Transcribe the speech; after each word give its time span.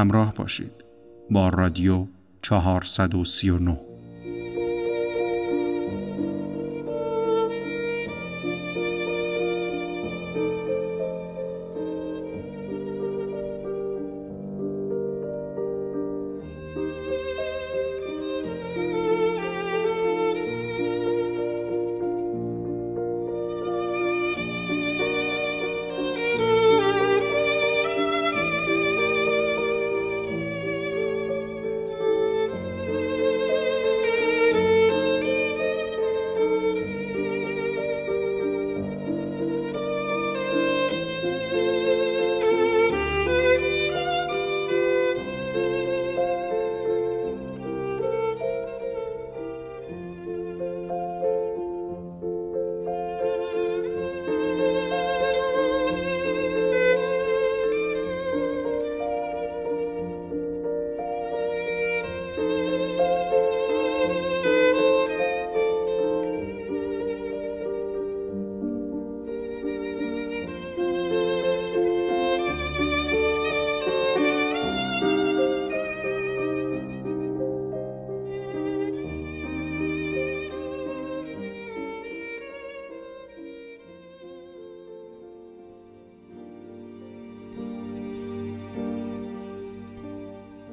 همراه 0.00 0.34
باشید 0.34 0.84
با 1.30 1.48
رادیو 1.48 2.06
439 2.42 3.89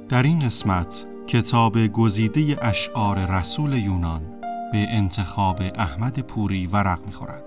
در 0.10 0.24
این 0.24 0.40
قسمت 0.40 1.06
کتاب 1.28 1.88
گزیده 1.88 2.66
اشعار 2.66 3.26
رسول 3.26 3.74
یونان 3.74 4.22
به 4.72 4.86
انتخاب 4.90 5.62
احمد 5.76 6.20
پوری 6.20 6.68
ورق 6.68 7.06
می‌خورد. 7.06 7.44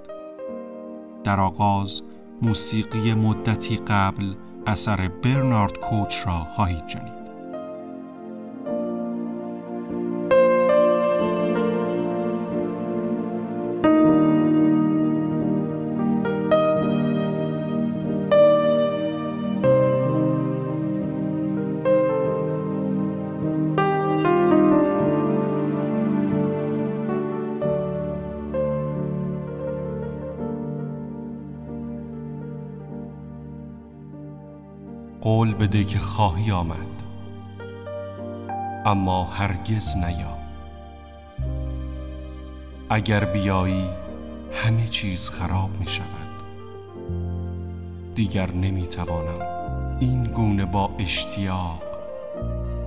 در 1.25 1.41
آغاز 1.41 2.03
موسیقی 2.43 3.15
مدتی 3.15 3.77
قبل 3.77 4.35
اثر 4.67 5.09
برنارد 5.09 5.79
کوچ 5.79 6.27
را 6.27 6.47
خواهید 6.57 6.89
شنید. 6.89 7.20
بده 35.61 35.85
که 35.85 35.99
خواهی 35.99 36.51
آمد. 36.51 37.03
اما 38.87 39.25
هرگز 39.25 39.97
نیا. 39.97 40.39
اگر 42.91 43.25
بیایی 43.25 43.89
همه 44.53 44.89
چیز 44.89 45.31
خراب 45.31 45.71
می 45.81 45.87
شود 45.87 46.31
دیگر 48.15 48.53
نمی 48.53 48.87
توانم 48.87 49.97
این 50.01 50.25
گونه 50.25 50.65
با 50.65 50.91
اشتیاق 50.99 51.83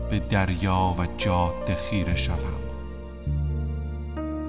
به 0.10 0.20
دریا 0.20 0.96
و 0.98 1.08
جاده 1.18 1.76
خیره 1.76 2.16
شوم. 2.16 2.64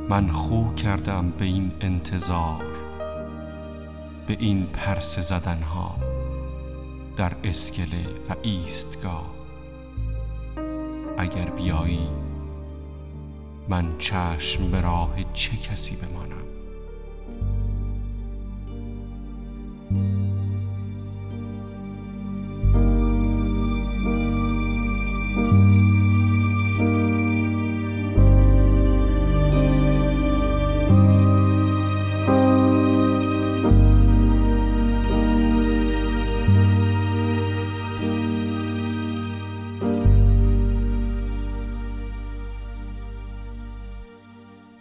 من 0.08 0.30
خو 0.30 0.74
کردم 0.74 1.30
به 1.30 1.44
این 1.44 1.72
انتظار 1.80 2.64
به 4.26 4.36
این 4.40 4.66
پرس 4.66 5.18
زدنها. 5.18 6.03
در 7.16 7.32
اسکله 7.44 8.06
و 8.28 8.34
ایستگاه. 8.42 9.34
اگر 11.18 11.50
بیایی 11.50 12.08
من 13.68 13.98
چشم 13.98 14.70
به 14.70 14.80
راه 14.80 15.16
چه 15.32 15.56
کسی 15.56 15.96
بمانم؟ 15.96 16.43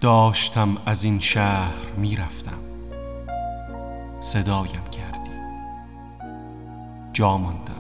داشتم 0.04 0.78
از 0.86 1.04
این 1.04 1.20
شهر 1.20 1.86
می‌رفتم. 1.98 2.60
صدایم 4.20 4.84
کردی. 4.92 5.32
جا 7.14 7.38
ماندم. 7.38 7.74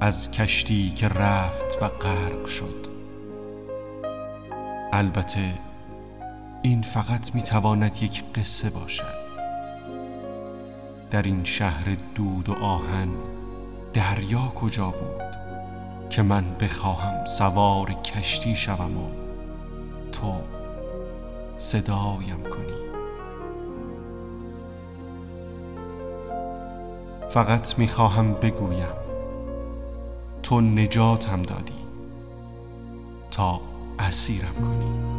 از 0.00 0.30
کشتی 0.30 0.90
که 0.90 1.08
رفت 1.08 1.82
و 1.82 1.88
غرق 1.88 2.46
شد. 2.46 2.86
البته 4.92 5.54
این 6.62 6.82
فقط 6.82 7.34
می‌تواند 7.34 8.02
یک 8.02 8.24
قصه 8.34 8.70
باشد. 8.70 9.24
در 11.10 11.22
این 11.22 11.44
شهر 11.44 11.96
دود 12.14 12.48
و 12.48 12.52
آهن 12.52 13.08
دریا 13.92 14.52
کجا 14.54 14.90
بود 14.90 15.36
که 16.10 16.22
من 16.22 16.44
بخواهم 16.60 17.24
سوار 17.24 17.92
کشتی 17.92 18.56
شوم 18.56 18.96
و 18.96 19.23
تو 20.14 20.34
صدایم 21.56 22.42
کنی. 22.42 22.84
فقط 27.30 27.78
می‌خواهم 27.78 28.34
بگویم 28.34 28.94
تو 30.42 30.60
نجاتم 30.60 31.42
دادی 31.42 31.84
تا 33.30 33.60
اسیرم 33.98 34.54
کنی. 34.54 35.13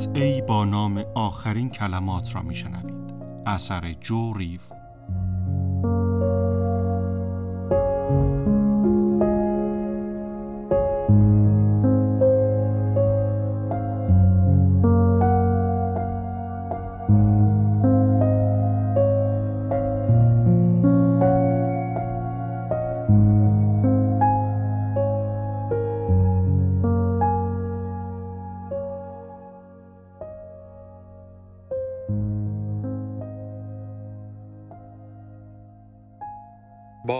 قطعه 0.00 0.42
با 0.42 0.64
نام 0.64 1.04
آخرین 1.14 1.70
کلمات 1.70 2.34
را 2.34 2.42
میشنوید. 2.42 3.14
اثر 3.46 3.92
جو 3.92 4.32
ریو 4.32 4.60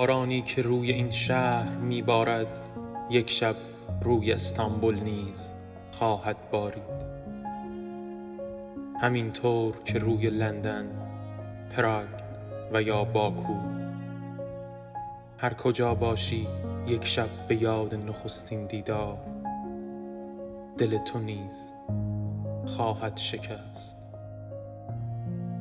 بارانی 0.00 0.42
که 0.42 0.62
روی 0.62 0.92
این 0.92 1.10
شهر 1.10 1.76
میبارد 1.76 2.46
یک 3.10 3.30
شب 3.30 3.56
روی 4.02 4.32
استانبول 4.32 5.00
نیز 5.00 5.52
خواهد 5.90 6.50
بارید. 6.50 7.04
همینطور 9.00 9.82
که 9.84 9.98
روی 9.98 10.30
لندن 10.30 10.86
پراگ 11.76 12.08
و 12.72 12.82
یا 12.82 13.04
باکو. 13.04 13.54
هر 15.38 15.54
کجا 15.54 15.94
باشی 15.94 16.48
یک 16.86 17.04
شب 17.04 17.48
به 17.48 17.62
یاد 17.62 17.94
نخستین 17.94 18.66
دیدار. 18.66 19.18
دل 20.78 20.98
تو 20.98 21.18
نیز 21.18 21.72
خواهد 22.66 23.16
شکست. 23.16 23.98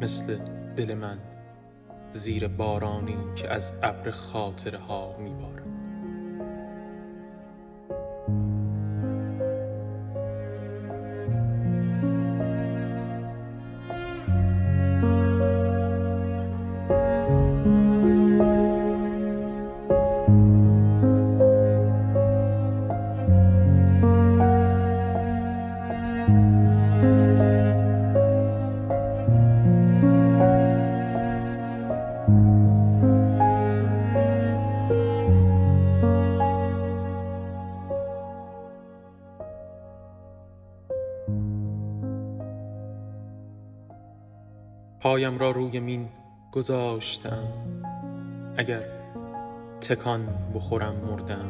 مثل 0.02 0.38
دل 0.76 0.94
من. 0.94 1.29
زیر 2.12 2.48
بارانی 2.48 3.18
که 3.36 3.50
از 3.50 3.74
ابر 3.84 4.10
خاطره 4.10 4.80
ها 4.80 5.18
میبارد. 5.18 5.49
پایم 45.10 45.38
را 45.38 45.52
روی 45.52 45.80
مین 45.80 46.10
گذاشتم. 46.52 47.48
اگر 48.58 48.82
تکان 49.82 50.28
بخورم 50.56 50.96
مردم 50.96 51.50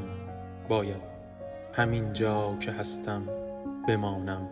باید 0.69 1.01
همین 1.73 2.13
جا 2.13 2.55
که 2.59 2.71
هستم 2.71 3.21
بمانم 3.87 4.47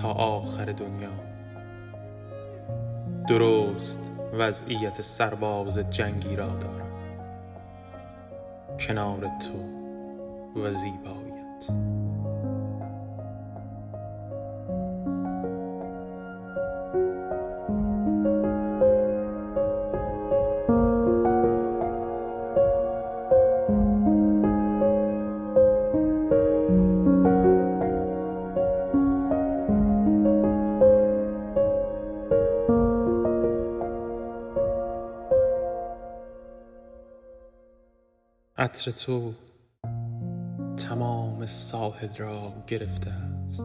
تا 0.00 0.12
آخر 0.12 0.64
دنیا. 0.64 1.10
درست 3.28 4.00
وضعیت 4.32 5.00
سرباز 5.00 5.78
جنگی 5.78 6.36
را 6.36 6.48
دارم. 6.48 6.92
کنار 8.80 9.20
تو 9.20 9.58
و 10.60 10.70
زیبایت. 10.70 11.70
عطر 38.60 38.90
تو 38.90 39.32
تمام 40.76 41.46
ساحل 41.46 42.16
را 42.16 42.52
گرفته 42.66 43.10
است 43.10 43.60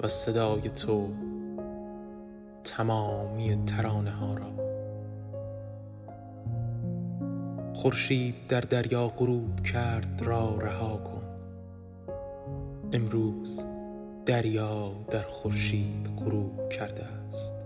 و 0.00 0.08
صدای 0.08 0.68
تو 0.68 1.08
تمامی 2.64 3.64
ترانه 3.66 4.10
ها 4.10 4.34
را. 4.34 4.52
خورشید 7.74 8.46
در 8.48 8.60
دریا 8.60 9.08
غروب 9.08 9.62
کرد 9.62 10.22
را 10.22 10.58
رها 10.58 10.96
کن. 10.96 11.22
امروز 12.92 13.64
دریا 14.26 14.92
در 15.10 15.22
خورشید 15.22 16.10
غروب 16.16 16.68
کرده 16.68 17.04
است. 17.04 17.61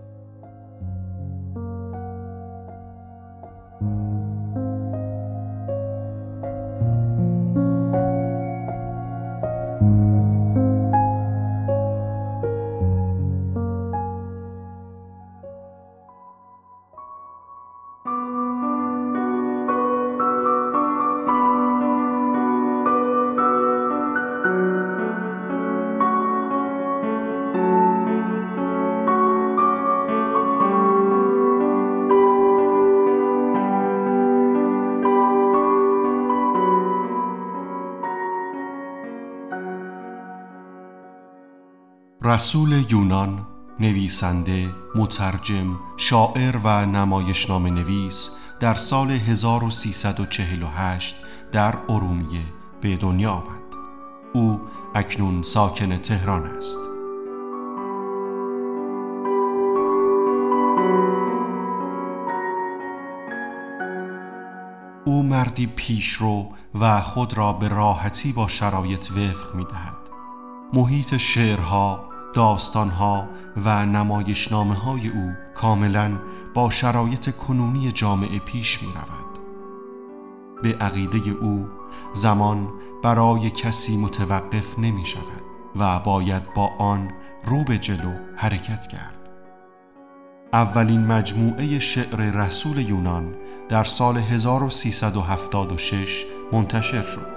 رسول 42.27 42.85
یونان 42.89 43.45
نویسنده، 43.79 44.69
مترجم، 44.95 45.79
شاعر 45.97 46.57
و 46.63 46.85
نمایشنامه 46.85 47.69
نویس 47.69 48.37
در 48.59 48.73
سال 48.73 49.11
1348 49.11 51.15
در 51.51 51.75
ارومیه 51.89 52.43
به 52.81 52.97
دنیا 52.97 53.31
آمد. 53.31 53.63
او 54.33 54.61
اکنون 54.95 55.41
ساکن 55.41 55.97
تهران 55.97 56.45
است. 56.45 56.79
او 65.05 65.23
مردی 65.23 65.67
پیشرو 65.67 66.49
و 66.79 67.01
خود 67.01 67.37
را 67.37 67.53
به 67.53 67.67
راحتی 67.67 68.33
با 68.33 68.47
شرایط 68.47 69.11
وفق 69.11 69.55
می 69.55 69.65
دهد. 69.65 69.97
محیط 70.73 71.17
شعرها، 71.17 72.16
داستانها 72.37 73.29
و 73.65 73.85
نمایشنامه 73.85 74.75
های 74.75 75.09
او 75.09 75.33
کاملا 75.55 76.19
با 76.53 76.69
شرایط 76.69 77.35
کنونی 77.35 77.91
جامعه 77.91 78.39
پیش 78.39 78.83
می 78.83 78.87
رود. 78.87 79.39
به 80.63 80.77
عقیده 80.77 81.29
او 81.29 81.67
زمان 82.13 82.69
برای 83.03 83.49
کسی 83.49 83.97
متوقف 83.97 84.79
نمی 84.79 85.05
شود 85.05 85.43
و 85.75 85.99
باید 85.99 86.53
با 86.53 86.69
آن 86.79 87.11
رو 87.45 87.63
به 87.63 87.77
جلو 87.77 88.13
حرکت 88.35 88.87
کرد. 88.87 89.29
اولین 90.53 91.05
مجموعه 91.05 91.79
شعر 91.79 92.17
رسول 92.17 92.89
یونان 92.89 93.35
در 93.69 93.83
سال 93.83 94.17
1376 94.17 96.25
منتشر 96.51 97.01
شد. 97.01 97.36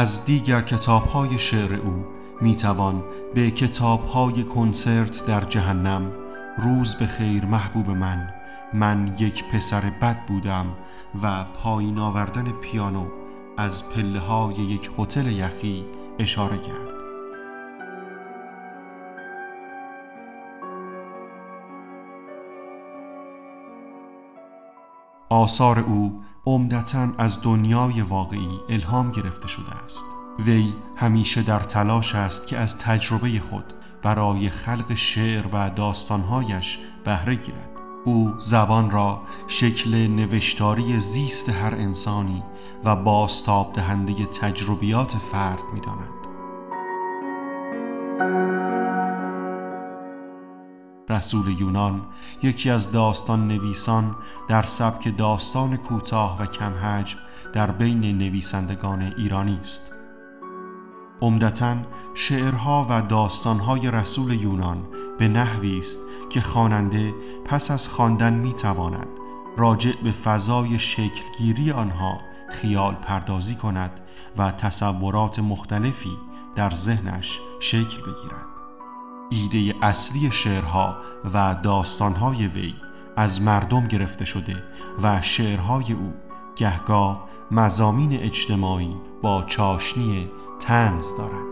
از 0.00 0.24
دیگر 0.24 0.64
های 1.12 1.38
شعر 1.38 1.74
او 1.74 2.04
می 2.40 2.56
توان 2.56 3.04
به 3.34 3.52
های 4.14 4.44
کنسرت 4.44 5.26
در 5.26 5.40
جهنم 5.40 6.12
روز 6.58 6.94
به 6.94 7.06
خیر 7.06 7.44
محبوب 7.44 7.90
من 7.90 8.34
من 8.74 9.16
یک 9.18 9.44
پسر 9.44 9.80
بد 10.02 10.26
بودم 10.26 10.66
و 11.22 11.44
پایین 11.44 11.98
آوردن 11.98 12.50
پیانو 12.50 13.06
از 13.56 13.90
پله 13.90 14.20
های 14.20 14.54
یک 14.54 14.90
هتل 14.98 15.26
یخی 15.26 15.84
اشاره 16.18 16.58
کرد. 16.58 17.00
آثار 25.28 25.78
او 25.80 26.22
عمدتا 26.50 27.08
از 27.18 27.42
دنیای 27.42 28.00
واقعی 28.02 28.60
الهام 28.68 29.10
گرفته 29.10 29.48
شده 29.48 29.70
است 29.84 30.04
وی 30.46 30.72
همیشه 30.96 31.42
در 31.42 31.58
تلاش 31.58 32.14
است 32.14 32.48
که 32.48 32.58
از 32.58 32.78
تجربه 32.78 33.40
خود 33.50 33.64
برای 34.02 34.50
خلق 34.50 34.94
شعر 34.94 35.46
و 35.52 35.70
داستانهایش 35.70 36.78
بهره 37.04 37.34
گیرد 37.34 37.70
او 38.04 38.34
زبان 38.38 38.90
را 38.90 39.22
شکل 39.46 40.08
نوشتاری 40.08 40.98
زیست 40.98 41.48
هر 41.48 41.74
انسانی 41.74 42.42
و 42.84 42.96
باستاب 42.96 43.72
دهنده 43.72 44.26
تجربیات 44.26 45.12
فرد 45.12 45.62
می 45.74 45.80
داند. 45.80 46.19
رسول 51.10 51.60
یونان 51.60 52.02
یکی 52.42 52.70
از 52.70 52.92
داستان 52.92 53.48
نویسان 53.48 54.16
در 54.48 54.62
سبک 54.62 55.16
داستان 55.16 55.76
کوتاه 55.76 56.42
و 56.42 56.46
کم 56.46 56.72
حجم 56.74 57.18
در 57.52 57.70
بین 57.70 58.18
نویسندگان 58.18 59.02
ایرانی 59.18 59.58
است. 59.60 59.92
عمدتا 61.20 61.76
شعرها 62.14 62.86
و 62.90 63.02
داستانهای 63.02 63.90
رسول 63.90 64.40
یونان 64.40 64.88
به 65.18 65.28
نحوی 65.28 65.78
است 65.78 65.98
که 66.30 66.40
خواننده 66.40 67.14
پس 67.44 67.70
از 67.70 67.88
خواندن 67.88 68.32
می‌تواند 68.32 69.08
راجع 69.56 69.92
به 70.02 70.12
فضای 70.12 70.78
شکلگیری 70.78 71.72
آنها 71.72 72.20
خیال 72.50 72.94
پردازی 72.94 73.54
کند 73.54 74.00
و 74.38 74.52
تصورات 74.52 75.38
مختلفی 75.38 76.16
در 76.56 76.70
ذهنش 76.70 77.40
شکل 77.60 78.00
بگیرد 78.00 78.49
ایده 79.30 79.74
اصلی 79.82 80.30
شعرها 80.30 80.96
و 81.34 81.56
داستانهای 81.62 82.46
وی 82.46 82.74
از 83.16 83.42
مردم 83.42 83.86
گرفته 83.86 84.24
شده 84.24 84.62
و 85.02 85.22
شعرهای 85.22 85.92
او 85.92 86.12
گهگاه 86.56 87.28
مزامین 87.50 88.12
اجتماعی 88.12 88.94
با 89.22 89.42
چاشنی 89.42 90.30
تنز 90.60 91.16
دارد. 91.16 91.50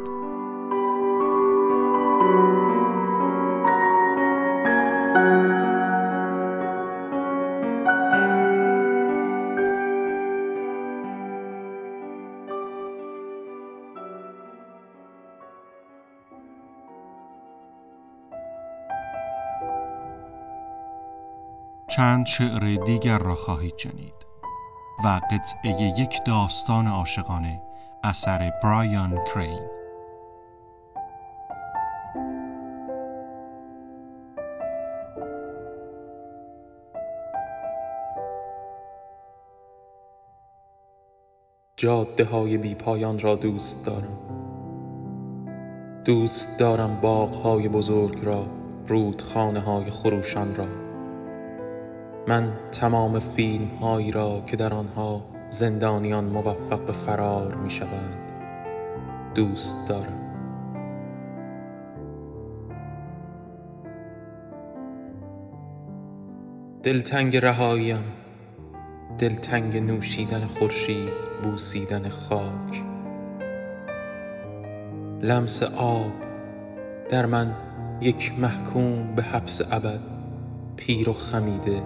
چند 21.99 22.27
شعر 22.27 22.77
دیگر 22.87 23.19
را 23.19 23.35
خواهید 23.35 23.79
شنید 23.79 24.15
و 25.05 25.21
قطعه 25.31 25.83
یک 26.01 26.25
داستان 26.27 26.87
عاشقانه 26.87 27.63
اثر 28.05 28.53
برایان 28.63 29.19
کرین. 29.35 29.69
جاده 41.77 42.25
های 42.25 42.59
بی 42.59 42.75
پایان 42.75 43.19
را 43.19 43.35
دوست 43.35 43.87
دارم. 43.87 44.19
دوست 46.05 46.59
دارم 46.59 47.01
باغ 47.01 47.35
های 47.35 47.69
بزرگ 47.69 48.25
را 48.25 48.47
رودخانه 48.89 49.61
های 49.61 49.91
خروشان 49.91 50.55
را. 50.55 50.88
من 52.29 52.53
تمام 52.73 53.19
فیلم 53.19 53.69
هایی 53.69 54.11
را 54.11 54.43
که 54.47 54.57
در 54.57 54.75
آنها 54.75 55.25
زندانیان 55.49 56.25
موفق 56.25 56.87
به 56.87 56.93
فرار 56.93 57.55
می 57.55 57.71
شوند 57.71 58.19
دوست 59.35 59.89
دارم. 59.89 60.21
دلتنگ 66.83 67.37
رهاییم 67.37 68.05
دلتنگ 69.19 69.77
نوشیدن 69.77 70.47
خورشید 70.47 71.13
بوسیدن 71.43 72.09
خاک. 72.09 72.83
لمس 75.23 75.63
آب 75.63 76.13
در 77.11 77.27
من 77.27 77.55
یک 78.01 78.39
محکوم 78.39 79.15
به 79.15 79.23
حبس 79.23 79.73
ابد 79.73 80.01
پیر 80.77 81.09
و 81.09 81.13
خمیده. 81.13 81.83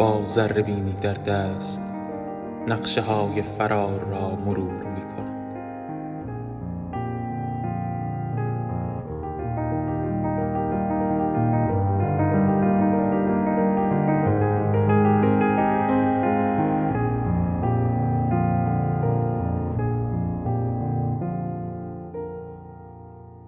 با 0.00 0.24
ذره 0.24 0.62
بینی 0.62 0.92
در 0.92 1.12
دست 1.12 1.82
نقشه 2.66 3.00
های 3.00 3.42
فرار 3.42 4.00
را 4.00 4.30
مرور 4.30 4.84
می 4.84 5.00
کنم 5.00 5.40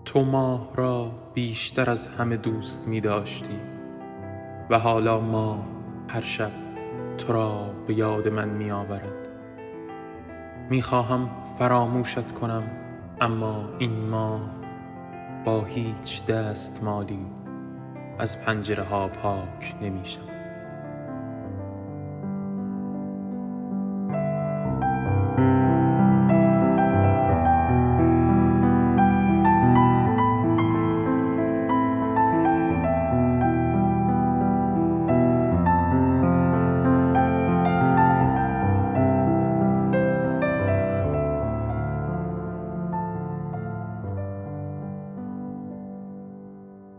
تو 0.05 0.25
ماه 0.25 0.69
را 0.75 1.11
بیشتر 1.35 1.91
از 1.91 2.09
همه 2.09 2.37
دوست 2.37 2.89
می 2.89 3.01
داشتی 3.01 3.59
و 4.71 4.79
حالا 4.79 5.21
ماه 5.21 5.72
هر 6.13 6.21
شب 6.21 6.51
تو 7.19 7.33
را 7.33 7.75
به 7.87 7.95
یاد 7.95 8.29
من 8.29 8.49
می 8.49 8.71
آورد 8.71 9.29
می 10.71 10.83
خواهم 10.83 11.31
فراموشت 11.59 12.33
کنم 12.33 12.63
اما 13.21 13.69
این 13.79 14.09
ماه 14.09 14.41
با 15.45 15.65
هیچ 15.65 16.27
دست 16.27 16.85
مالی 16.85 17.27
از 18.19 18.41
پنجره 18.41 18.83
ها 18.83 19.09
پاک 19.09 19.75
نمی 19.83 20.05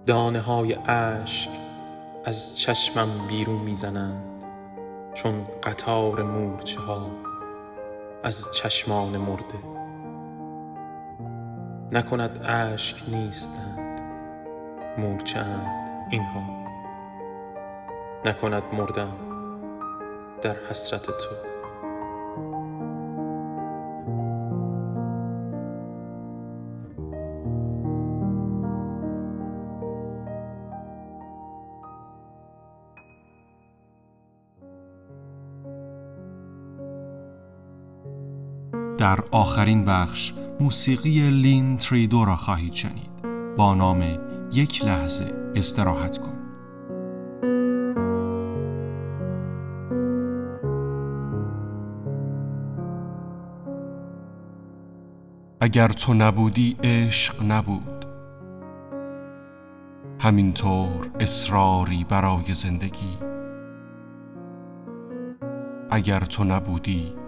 دانه 0.05 0.39
های 0.39 0.73
اشک 0.73 1.49
از 2.25 2.57
چشمم 2.57 3.27
بیرون 3.27 3.55
می‌زنند 3.55 4.23
چون 5.13 5.45
قطار 5.63 6.23
مورچه 6.23 6.79
ها 6.81 7.07
از 8.23 8.47
چشمان 8.53 9.17
مرده. 9.17 9.59
نکند 11.91 12.45
اشک 12.45 13.03
نیستند 13.07 14.01
مورچه 14.97 15.39
اند 15.39 16.07
اینها. 16.09 16.63
نکند 18.25 18.63
مردم 18.73 19.13
در 20.41 20.55
حسرت 20.69 21.05
تو. 21.05 21.52
در 39.03 39.19
آخرین 39.31 39.85
بخش 39.85 40.33
موسیقی 40.59 41.29
لین 41.29 41.77
تریدو 41.77 42.25
را 42.25 42.35
خواهید 42.35 42.73
شنید. 42.73 43.09
با 43.57 43.73
نام 43.73 44.03
یک 44.51 44.85
لحظه 44.85 45.51
استراحت 45.55 46.17
کن. 46.17 46.33
اگر 55.61 55.87
تو 55.87 56.13
نبودی 56.13 56.77
عشق 56.83 57.43
نبود. 57.43 58.05
همینطور 60.19 61.11
اصراری 61.19 62.05
برای 62.09 62.53
زندگی. 62.53 63.17
اگر 65.91 66.19
تو 66.19 66.43
نبودی 66.43 67.22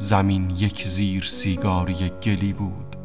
زمین 0.00 0.50
یک 0.50 0.86
زیر 0.86 1.24
سیگاری 1.24 2.10
گلی 2.22 2.52
بود. 2.52 2.96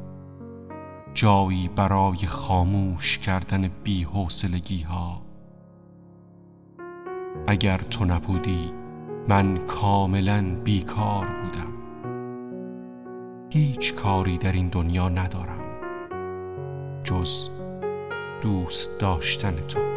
جایی 1.14 1.70
برای 1.76 2.18
خاموش 2.18 3.18
کردن 3.18 3.70
بی 3.84 4.08
ها. 4.84 5.22
اگر 7.48 7.78
تو 7.78 8.06
نبودی 8.06 8.72
من 9.28 9.58
کاملا 9.58 10.56
بیکار 10.64 11.28
بودم. 11.28 11.74
هیچ 13.50 13.96
کاری 13.96 14.38
در 14.38 14.52
این 14.52 14.68
دنیا 14.68 15.10
ندارم. 15.10 15.64
جز 17.04 17.50
دوست 18.42 19.00
داشتن 19.00 19.56
تو. 19.68 19.93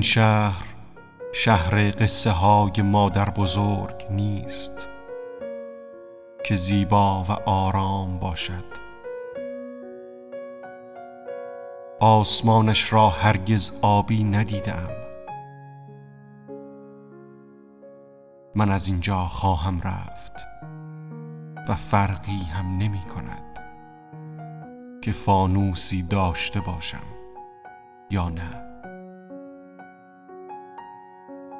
این 0.00 0.06
شهر 0.06 0.64
شهر 1.32 1.90
قصه 1.90 2.30
های 2.30 2.82
مادر 2.82 3.30
بزرگ 3.30 4.06
نیست 4.10 4.88
که 6.44 6.54
زیبا 6.54 7.24
و 7.28 7.32
آرام 7.32 8.18
باشد. 8.18 8.64
آسمانش 12.00 12.92
را 12.92 13.08
هرگز 13.08 13.72
آبی 13.82 14.24
ندیدم. 14.24 14.88
من 18.54 18.70
از 18.70 18.88
اینجا 18.88 19.20
خواهم 19.20 19.80
رفت 19.80 20.32
و 21.68 21.74
فرقی 21.74 22.42
هم 22.42 22.66
نمی 22.78 23.02
کند 23.14 23.60
که 25.02 25.12
فانوسی 25.12 26.02
داشته 26.02 26.60
باشم 26.60 27.06
یا 28.10 28.28
نه. 28.28 28.69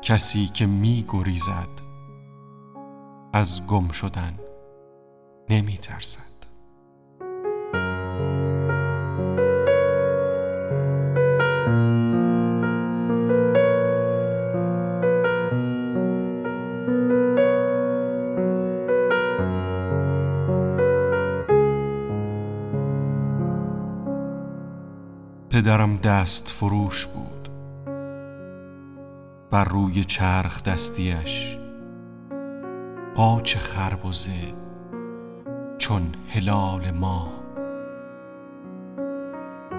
کسی 0.03 0.47
که 0.47 0.67
می 0.67 1.05
گریزد 1.09 1.69
از 3.33 3.67
گم 3.67 3.89
شدن 3.89 4.39
نمی 5.51 5.79
ترسد. 5.79 6.21
پدرم 25.51 25.97
دست 25.97 26.49
فروش 26.49 27.07
بود. 27.07 27.20
بر 29.51 29.65
روی 29.65 30.05
چرخ 30.05 30.63
دستیش. 30.63 31.59
قاچ 33.15 33.57
خربزه 33.57 34.55
چون 35.79 36.03
هلال 36.29 36.91
ما. 36.91 37.29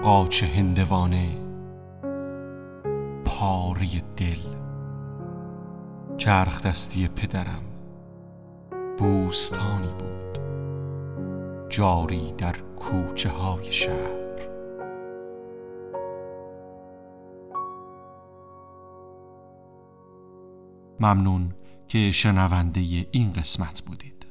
قاچ 0.02 0.42
هندوانه 0.44 1.36
پاری 3.24 4.02
دل. 4.16 4.56
چرخ 6.16 6.62
دستی 6.62 7.08
پدرم 7.08 7.62
بوستانی 8.98 9.92
بود. 9.98 10.38
جاری 11.68 12.34
در 12.38 12.54
کوچه 12.76 13.28
های 13.30 13.72
شهر. 13.72 14.21
ممنون 21.02 21.54
که 21.88 22.10
شنونده 22.12 22.80
این 23.10 23.32
قسمت 23.32 23.82
بودید. 23.82 24.21